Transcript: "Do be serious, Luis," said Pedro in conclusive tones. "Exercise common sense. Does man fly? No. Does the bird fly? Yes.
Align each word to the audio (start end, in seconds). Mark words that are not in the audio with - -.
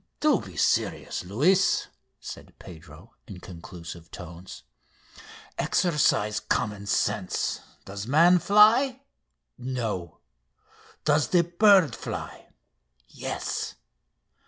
"Do 0.19 0.41
be 0.41 0.57
serious, 0.57 1.23
Luis," 1.23 1.89
said 2.19 2.57
Pedro 2.57 3.13
in 3.27 3.39
conclusive 3.39 4.09
tones. 4.09 4.63
"Exercise 5.59 6.39
common 6.39 6.87
sense. 6.87 7.61
Does 7.85 8.07
man 8.07 8.39
fly? 8.39 9.03
No. 9.59 10.17
Does 11.05 11.27
the 11.27 11.43
bird 11.43 11.95
fly? 11.95 12.47
Yes. 13.09 13.75